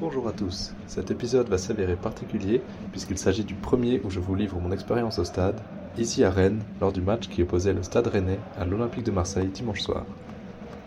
[0.00, 4.34] Bonjour à tous, cet épisode va s'avérer particulier puisqu'il s'agit du premier où je vous
[4.34, 5.60] livre mon expérience au stade,
[5.98, 9.48] ici à Rennes, lors du match qui opposait le stade rennais à l'Olympique de Marseille
[9.48, 10.06] dimanche soir.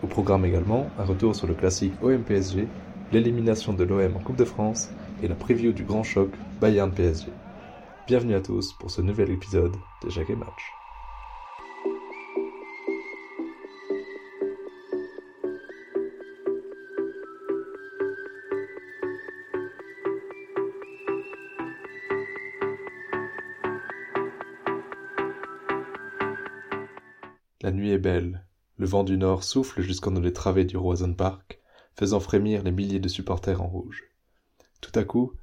[0.02, 2.68] Au programme également, un retour sur le classique OM-PSG,
[3.12, 4.90] l'élimination de l'OM en Coupe de France
[5.22, 7.28] et la preview du grand choc Bayern-PSG.
[8.08, 10.83] Bienvenue à tous pour ce nouvel épisode de Jacques Match.
[29.04, 31.60] Du nord souffle jusqu'en les travées du Roison Park,
[31.96, 34.04] faisant frémir les milliers de supporters en rouge.
[34.82, 35.34] Tout à coup,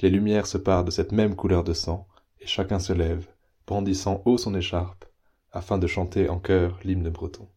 [0.00, 2.08] les lumières se parent de cette même couleur de sang,
[2.40, 3.28] et chacun se lève,
[3.66, 5.04] brandissant haut son écharpe,
[5.52, 7.48] afin de chanter en chœur l'hymne breton.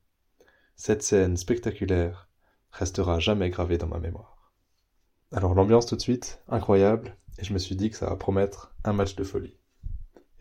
[0.75, 2.27] Cette scène spectaculaire
[2.71, 4.53] restera jamais gravée dans ma mémoire.
[5.31, 8.75] Alors l'ambiance tout de suite, incroyable, et je me suis dit que ça va promettre
[8.83, 9.57] un match de folie.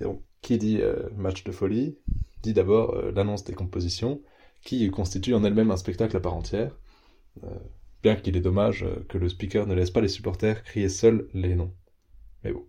[0.00, 1.96] Et donc, qui dit euh, match de folie
[2.42, 4.20] dit d'abord euh, l'annonce des compositions,
[4.66, 6.76] qui constitue en elle-même un spectacle à part entière,
[7.44, 7.48] euh,
[8.02, 11.28] bien qu'il est dommage euh, que le speaker ne laisse pas les supporters crier seuls
[11.32, 11.72] les noms.
[12.44, 12.66] Mais bon.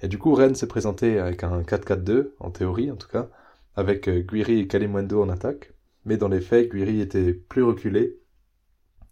[0.00, 3.28] Et du coup, Rennes s'est présenté avec un 4-4-2, en théorie en tout cas,
[3.74, 5.72] avec Guiri et Kalimundo en attaque,
[6.04, 8.20] mais dans les faits, Guiri était plus reculé,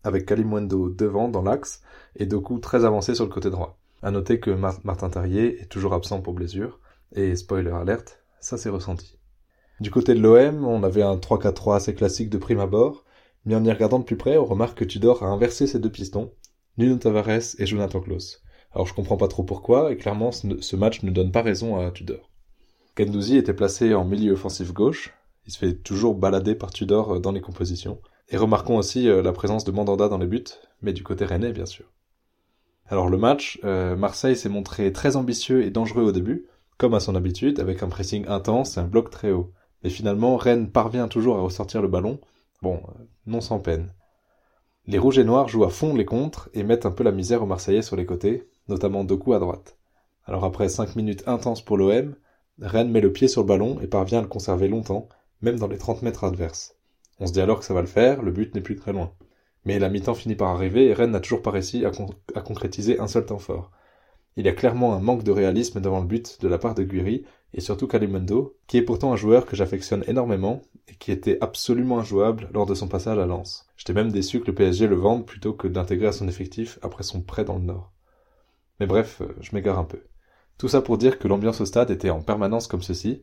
[0.04, 1.82] avec Kalimundo devant dans l'axe,
[2.16, 3.78] et Doku très avancé sur le côté droit.
[4.02, 6.78] À noter que Martin Tarrier est toujours absent pour blessure,
[7.14, 9.18] et spoiler alerte, ça s'est ressenti.
[9.82, 13.04] Du côté de l'OM, on avait un 3-4-3 assez classique de prime abord,
[13.44, 15.90] mais en y regardant de plus près, on remarque que Tudor a inversé ses deux
[15.90, 16.30] pistons,
[16.78, 18.44] Nuno Tavares et Jonathan Klaus.
[18.72, 21.90] Alors je comprends pas trop pourquoi, et clairement ce match ne donne pas raison à
[21.90, 22.30] Tudor.
[22.96, 25.12] Gendouzi était placé en milieu offensif gauche,
[25.46, 29.20] il se fait toujours balader par Tudor euh, dans les compositions, et remarquons aussi euh,
[29.20, 30.44] la présence de Mandanda dans les buts,
[30.80, 31.86] mais du côté rennais bien sûr.
[32.86, 36.46] Alors le match, euh, Marseille s'est montré très ambitieux et dangereux au début,
[36.78, 39.50] comme à son habitude, avec un pressing intense et un bloc très haut.
[39.82, 42.20] Mais finalement, Rennes parvient toujours à ressortir le ballon,
[42.62, 43.92] bon, euh, non sans peine.
[44.86, 47.42] Les rouges et noirs jouent à fond les contres et mettent un peu la misère
[47.42, 49.76] aux Marseillais sur les côtés, notamment Doku à droite.
[50.24, 52.14] Alors après 5 minutes intenses pour l'OM,
[52.60, 55.08] Rennes met le pied sur le ballon et parvient à le conserver longtemps,
[55.40, 56.76] même dans les 30 mètres adverses.
[57.18, 59.12] On se dit alors que ça va le faire, le but n'est plus très loin.
[59.64, 61.92] Mais la mi-temps finit par arriver et Rennes n'a toujours pas réussi à,
[62.34, 63.70] à, concrétiser un seul temps fort.
[64.36, 66.82] Il y a clairement un manque de réalisme devant le but de la part de
[66.82, 67.24] Guiri
[67.54, 71.98] et surtout Kalimundo, qui est pourtant un joueur que j'affectionne énormément et qui était absolument
[71.98, 73.66] injouable lors de son passage à Lens.
[73.76, 77.02] J'étais même déçu que le PSG le vende plutôt que d'intégrer à son effectif après
[77.02, 77.92] son prêt dans le Nord.
[78.80, 80.02] Mais bref, euh, je m'égare un peu.
[80.56, 83.22] Tout ça pour dire que l'ambiance au stade était en permanence comme ceci.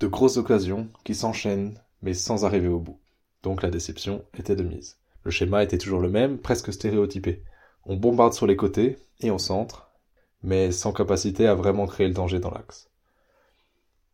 [0.00, 2.98] De grosses occasions qui s'enchaînent mais sans arriver au bout
[3.42, 4.98] donc la déception était de mise.
[5.24, 7.42] Le schéma était toujours le même, presque stéréotypé.
[7.84, 9.90] On bombarde sur les côtés et on centre,
[10.42, 12.90] mais sans capacité à vraiment créer le danger dans l'axe.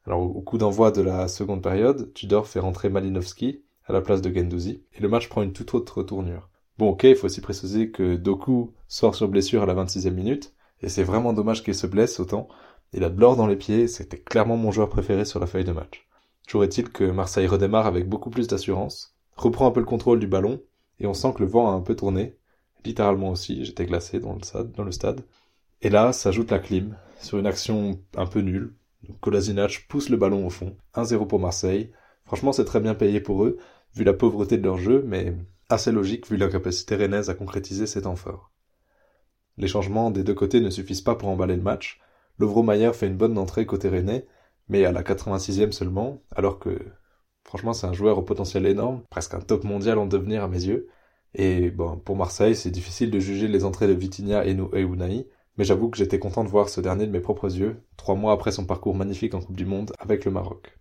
[0.06, 4.22] Alors au coup d'envoi de la seconde période, Tudor fait rentrer Malinowski à la place
[4.22, 6.48] de Gendouzi, et le match prend une toute autre tournure.
[6.78, 10.52] Bon ok, il faut aussi préciser que Doku sort sur blessure à la 26e minute,
[10.80, 12.48] et c'est vraiment dommage qu'il se blesse autant.
[12.92, 15.64] Il a de l'or dans les pieds, c'était clairement mon joueur préféré sur la feuille
[15.64, 16.06] de match.
[16.46, 20.26] Toujours est-il que Marseille redémarre avec beaucoup plus d'assurance, reprend un peu le contrôle du
[20.26, 20.62] ballon,
[20.98, 22.36] et on sent que le vent a un peu tourné.
[22.84, 24.34] Littéralement aussi, j'étais glacé dans
[24.84, 25.24] le stade.
[25.82, 28.74] Et là, s'ajoute la clim, sur une action un peu nulle.
[29.20, 30.76] Kolasinac pousse le ballon au fond.
[30.94, 31.92] 1-0 pour Marseille.
[32.24, 33.58] Franchement, c'est très bien payé pour eux,
[33.94, 35.34] vu la pauvreté de leur jeu, mais
[35.68, 38.50] assez logique vu l'incapacité rennaise à concrétiser ces temps forts.
[39.58, 42.00] Les changements des deux côtés ne suffisent pas pour emballer le match.
[42.38, 44.26] Lovro Mayer fait une bonne entrée côté rennais,
[44.68, 46.78] mais à la 86e seulement, alors que
[47.46, 50.64] Franchement, c'est un joueur au potentiel énorme, presque un top mondial en devenir à mes
[50.64, 50.88] yeux.
[51.34, 55.64] Et bon, pour Marseille, c'est difficile de juger les entrées de Vitinha et Unai, mais
[55.64, 58.52] j'avoue que j'étais content de voir ce dernier de mes propres yeux, trois mois après
[58.52, 60.78] son parcours magnifique en Coupe du Monde avec le Maroc.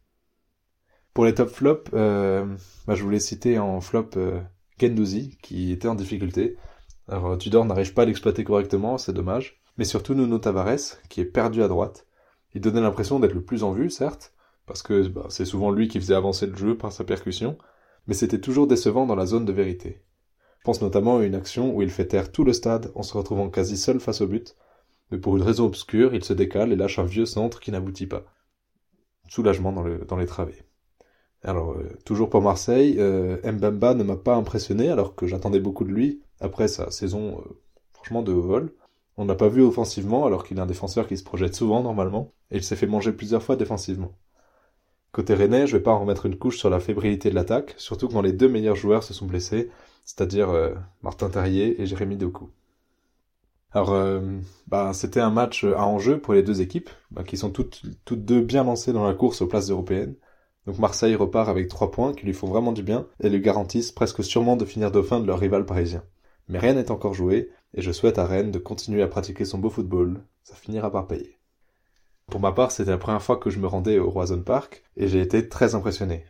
[1.14, 2.46] Pour les top flops, euh,
[2.88, 4.42] bah, je voulais citer en flop euh,
[4.78, 6.58] qui était en difficulté.
[7.08, 9.62] Alors Tudor n'arrive pas à l'exploiter correctement, c'est dommage.
[9.78, 12.08] Mais surtout Nuno Tavares, qui est perdu à droite.
[12.54, 14.34] Il donnait l'impression d'être le plus en vue, certes,
[14.66, 17.58] parce que bah, c'est souvent lui qui faisait avancer le jeu par sa percussion,
[18.08, 20.02] mais c'était toujours décevant dans la zone de vérité.
[20.60, 23.16] Je pense notamment à une action où il fait taire tout le stade en se
[23.16, 24.56] retrouvant quasi seul face au but,
[25.12, 28.08] mais pour une raison obscure, il se décale et lâche un vieux centre qui n'aboutit
[28.08, 28.26] pas.
[29.28, 30.64] Soulagement dans, le, dans les travées.
[31.44, 35.84] Alors, euh, toujours pour Marseille, euh, Mbamba ne m'a pas impressionné alors que j'attendais beaucoup
[35.84, 37.62] de lui après sa saison euh,
[37.94, 38.74] franchement de haut vol.
[39.18, 41.84] On ne l'a pas vu offensivement alors qu'il est un défenseur qui se projette souvent
[41.84, 44.18] normalement, et il s'est fait manger plusieurs fois défensivement.
[45.16, 48.10] Côté Rennais, je vais pas en remettre une couche sur la fébrilité de l'attaque, surtout
[48.10, 49.72] quand les deux meilleurs joueurs se sont blessés,
[50.04, 50.74] c'est-à-dire euh,
[51.04, 52.50] Martin Terrier et Jérémy Doku.
[53.72, 54.20] Alors, euh,
[54.68, 58.26] bah, c'était un match à enjeu pour les deux équipes, bah, qui sont toutes, toutes
[58.26, 60.16] deux bien lancées dans la course aux places européennes.
[60.66, 63.94] Donc Marseille repart avec trois points qui lui font vraiment du bien et lui garantissent
[63.94, 66.04] presque sûrement de finir dauphin de leur rival parisien.
[66.50, 69.60] Mais rien n'est encore joué, et je souhaite à Rennes de continuer à pratiquer son
[69.60, 71.40] beau football, ça finira par payer.
[72.32, 75.08] Pour ma part, c'était la première fois que je me rendais au Roison Park, et
[75.08, 76.26] j'ai été très impressionné.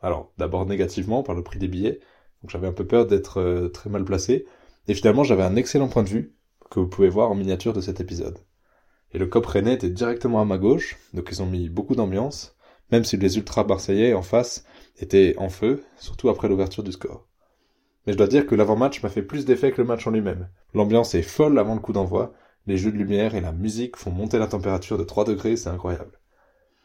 [0.00, 2.00] Alors, d'abord négativement par le prix des billets,
[2.42, 4.46] donc j'avais un peu peur d'être euh, très mal placé,
[4.88, 6.34] et finalement j'avais un excellent point de vue,
[6.70, 8.38] que vous pouvez voir en miniature de cet épisode.
[9.12, 12.56] Et le COP Rennais était directement à ma gauche, donc ils ont mis beaucoup d'ambiance,
[12.92, 14.64] même si les ultras marseillais en face
[14.98, 17.26] étaient en feu, surtout après l'ouverture du score.
[18.06, 20.48] Mais je dois dire que l'avant-match m'a fait plus d'effet que le match en lui-même.
[20.74, 22.32] L'ambiance est folle avant le coup d'envoi,
[22.70, 25.68] les jeux de lumière et la musique font monter la température de 3 degrés, c'est
[25.68, 26.20] incroyable.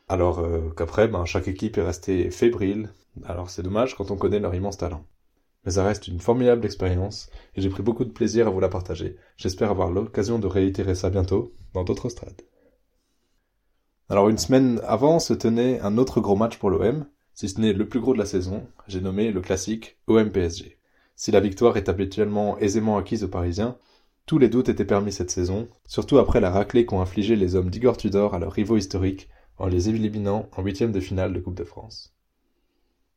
[0.07, 2.89] Alors euh, qu'après, ben, chaque équipe est restée fébrile,
[3.23, 5.05] alors c'est dommage quand on connaît leur immense talent.
[5.63, 8.67] Mais ça reste une formidable expérience, et j'ai pris beaucoup de plaisir à vous la
[8.67, 9.15] partager.
[9.37, 12.41] J'espère avoir l'occasion de réitérer ça bientôt, dans d'autres stades.
[14.09, 17.05] Alors une semaine avant se tenait un autre gros match pour l'OM,
[17.35, 20.79] si ce n'est le plus gros de la saison, j'ai nommé le classique OM-PSG.
[21.15, 23.77] Si la victoire est habituellement aisément acquise aux Parisiens,
[24.25, 27.69] tous les doutes étaient permis cette saison, surtout après la raclée qu'ont infligé les hommes
[27.69, 31.55] d'Igor Tudor à leurs rivaux historiques en les éliminant en huitième de finale de Coupe
[31.55, 32.15] de France.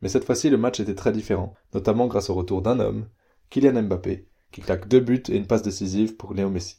[0.02, 3.08] Mais cette fois-ci, le match était très différent, notamment grâce au retour d'un homme,
[3.50, 6.76] Kylian Mbappé, qui claque deux buts et une passe décisive pour Léo Messi.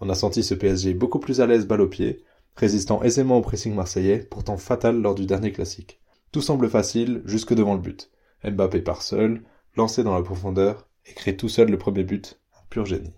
[0.00, 2.22] On a senti ce PSG beaucoup plus à l'aise balle au pied,
[2.54, 6.00] résistant aisément au pressing marseillais, pourtant fatal lors du dernier classique.
[6.32, 8.10] Tout semble facile, jusque devant le but.
[8.44, 9.42] Mbappé part seul,
[9.76, 13.12] lancé dans la profondeur, et crée tout seul le premier but, un pur génie.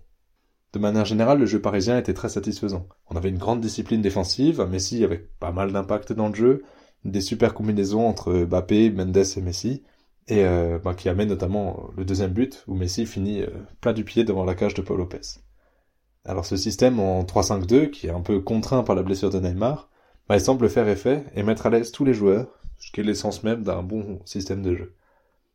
[0.72, 2.86] De manière générale, le jeu parisien était très satisfaisant.
[3.08, 6.62] On avait une grande discipline défensive, Messi avec pas mal d'impact dans le jeu,
[7.04, 9.82] des super combinaisons entre Mbappé, Mendes et Messi,
[10.28, 13.48] et euh, bah, qui amène notamment le deuxième but, où Messi finit euh,
[13.80, 15.40] plein du pied devant la cage de Paul Lopez.
[16.26, 19.88] Alors ce système en 3-5-2, qui est un peu contraint par la blessure de Neymar,
[20.28, 23.04] bah, il semble faire effet et mettre à l'aise tous les joueurs, ce qui est
[23.04, 24.94] l'essence même d'un bon système de jeu.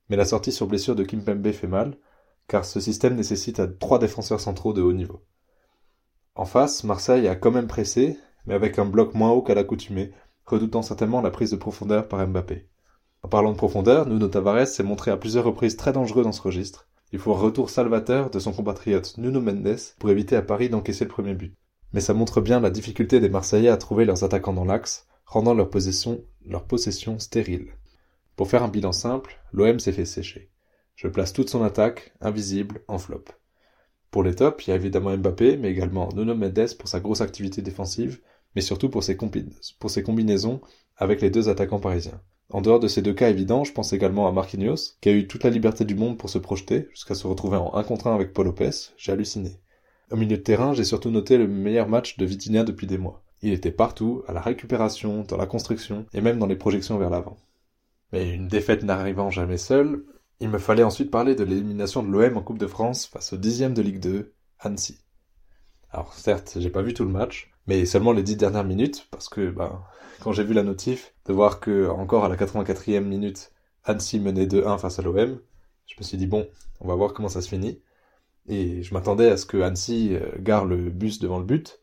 [0.10, 1.96] Mais la sortie sur blessure de Kimpembe fait mal,
[2.48, 5.24] car ce système nécessite trois défenseurs centraux de haut niveau.
[6.36, 10.12] En face, Marseille a quand même pressé, mais avec un bloc moins haut qu'à l'accoutumée,
[10.46, 12.68] redoutant certainement la prise de profondeur par Mbappé.
[13.22, 16.42] En parlant de profondeur, Nuno Tavares s'est montré à plusieurs reprises très dangereux dans ce
[16.42, 20.70] registre, il faut un retour salvateur de son compatriote Nuno Mendes pour éviter à Paris
[20.70, 21.54] d'encaisser le premier but.
[21.94, 25.54] Mais ça montre bien la difficulté des Marseillais à trouver leurs attaquants dans l'axe, rendant
[25.54, 27.68] leur possession, leur possession stérile.
[28.36, 30.50] Pour faire un bilan simple, l'OM s'est fait sécher.
[31.04, 33.26] Je place toute son attaque, invisible, en flop.
[34.10, 37.20] Pour les tops, il y a évidemment Mbappé, mais également Nuno Mendes pour sa grosse
[37.20, 38.22] activité défensive,
[38.56, 40.62] mais surtout pour ses, combinaisons
[40.96, 42.22] avec les deux attaquants parisiens.
[42.52, 45.28] En dehors de ces deux cas évidents, je pense également à Marquinhos, qui a eu
[45.28, 48.16] toute la liberté du monde pour se projeter, jusqu'à se retrouver en 1 contre 1
[48.16, 49.60] avec Paul Lopez, j'ai halluciné.
[50.10, 53.24] Au milieu de terrain, j'ai surtout noté le meilleur match de Vitinha depuis des mois.
[53.42, 57.10] Il était partout, à la récupération, dans la construction, et même dans les projections vers
[57.10, 57.36] l'avant.
[58.14, 60.06] Mais une défaite n'arrivant jamais seule,
[60.44, 63.38] il me fallait ensuite parler de l'élimination de l'OM en Coupe de France face au
[63.38, 64.98] dixième de Ligue 2, Annecy.
[65.90, 69.30] Alors certes, j'ai pas vu tout le match, mais seulement les dix dernières minutes, parce
[69.30, 69.82] que, ben,
[70.20, 73.54] quand j'ai vu la notif, de voir que, encore à la 84e minute,
[73.86, 75.40] Annecy menait 2-1 face à l'OM,
[75.86, 76.46] je me suis dit, bon,
[76.82, 77.82] on va voir comment ça se finit.
[78.50, 81.80] Et je m'attendais à ce que Annecy euh, gare le bus devant le but,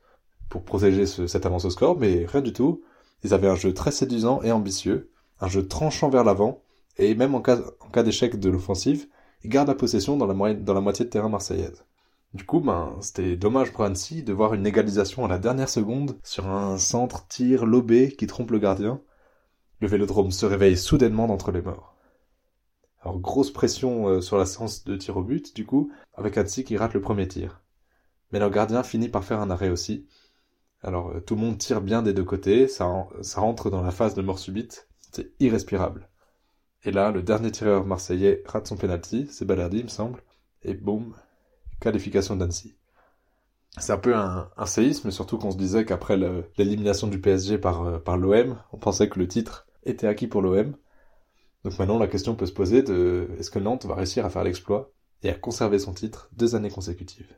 [0.51, 2.83] pour protéger cette avance au score, mais rien du tout.
[3.25, 6.63] Ils avaient un jeu très séduisant et ambitieux, un jeu tranchant vers l'avant,
[6.97, 9.09] et même en cas, d'échec de l'offensive,
[9.43, 10.35] ils gardent la possession dans la,
[10.81, 11.85] moitié de terrain marseillaise.
[12.35, 16.19] Du coup, ben, c'était dommage pour Annecy de voir une égalisation à la dernière seconde
[16.23, 19.01] sur un centre tir lobé qui trompe le gardien.
[19.81, 21.97] Le vélodrome se réveille soudainement d'entre les morts.
[23.03, 26.65] Alors grosse pression euh, sur la séance de tir au but, du coup, avec Annecy
[26.65, 27.63] qui rate le premier tir.
[28.31, 30.07] Mais leur gardien finit par faire un arrêt aussi.
[30.83, 34.15] Alors euh, tout le monde tire bien des deux côtés, ça rentre dans la phase
[34.15, 36.10] de mort subite, c'est irrespirable.
[36.85, 40.23] Et là, le dernier tireur marseillais rate son penalty, c'est Balerdi, il me semble,
[40.63, 41.15] et boum,
[41.81, 42.75] qualification d'Annecy.
[43.79, 46.19] C'est un peu un, séisme, surtout qu'on se disait qu'après
[46.59, 50.43] l'élimination du PSG par, euh, par l'OM, on pensait que le titre était acquis pour
[50.43, 50.75] l'OM.
[51.65, 54.45] Donc maintenant, la question peut se poser de est-ce que Nantes va réussir à faire
[54.45, 54.91] l'exploit
[55.23, 57.37] et à conserver son titre deux années consécutives?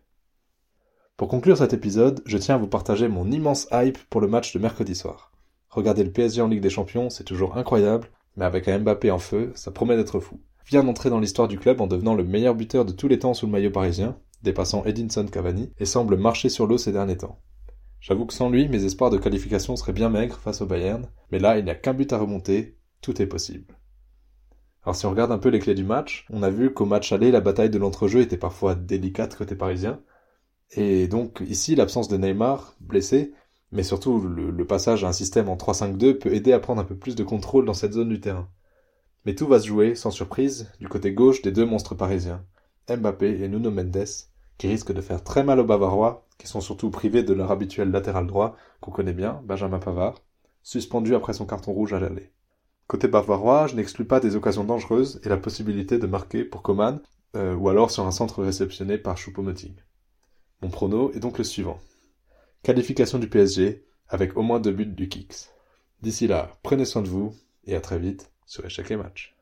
[1.17, 4.55] Pour conclure cet épisode, je tiens à vous partager mon immense hype pour le match
[4.55, 5.33] de mercredi soir.
[5.69, 9.19] Regarder le PSG en Ligue des Champions, c'est toujours incroyable, mais avec un Mbappé en
[9.19, 10.41] feu, ça promet d'être fou.
[10.67, 13.35] Vient d'entrer dans l'histoire du club en devenant le meilleur buteur de tous les temps
[13.35, 17.41] sous le maillot parisien, dépassant Edinson Cavani, et semble marcher sur l'eau ces derniers temps.
[18.01, 21.39] J'avoue que sans lui, mes espoirs de qualification seraient bien maigres face au Bayern, mais
[21.39, 23.77] là, il n'y a qu'un but à remonter, tout est possible.
[24.85, 27.13] Alors si on regarde un peu les clés du match, on a vu qu'au match
[27.13, 30.01] aller, la bataille de l'entrejeu était parfois délicate côté parisien.
[30.73, 33.33] Et donc ici, l'absence de Neymar, blessé,
[33.73, 36.95] mais surtout le, passage à un système en 3-5-2 peut aider à prendre un peu
[36.95, 38.49] plus de contrôle dans cette zone du terrain.
[39.25, 42.45] Mais tout va se jouer, sans surprise, du côté gauche des deux monstres parisiens,
[42.89, 44.07] Mbappé et Nuno Mendes,
[44.59, 47.91] qui risquent de faire très mal aux Bavarois, qui sont surtout privés de leur habituel
[47.91, 50.17] latéral droit, qu'on connaît bien, Benjamin Pavard,
[50.63, 52.31] suspendu après son carton rouge à l'aller.
[52.89, 57.01] Côté bavarois, je n'exclus pas des occasions dangereuses et la possibilité de marquer pour Coman,
[57.37, 59.75] euh, ou alors sur un centre réceptionné par Choupo-Moting.
[60.61, 61.81] Mon prono est donc le suivant.
[62.63, 65.51] Qualification du PSG avec au moins deux buts du Kicks.
[66.01, 69.35] D'ici là, prenez soin de vous et à très vite sur Échec les matchs.